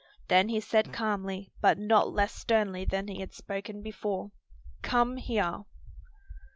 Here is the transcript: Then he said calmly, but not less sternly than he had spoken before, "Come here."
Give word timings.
Then 0.29 0.49
he 0.49 0.59
said 0.59 0.91
calmly, 0.91 1.51
but 1.61 1.77
not 1.77 2.11
less 2.11 2.33
sternly 2.33 2.85
than 2.85 3.07
he 3.07 3.19
had 3.19 3.35
spoken 3.35 3.83
before, 3.83 4.31
"Come 4.81 5.17
here." 5.17 5.65